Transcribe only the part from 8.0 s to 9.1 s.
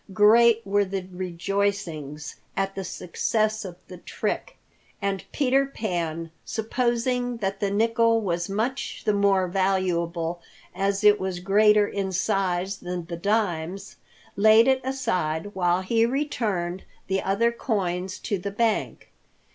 was much